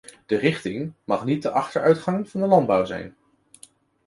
De 0.25 0.35
richting 0.37 0.93
mag 1.05 1.25
niet 1.25 1.41
de 1.41 1.51
achteruitgang 1.51 2.29
van 2.29 2.41
de 2.41 2.47
landbouw 2.47 2.85
zijn. 2.85 3.15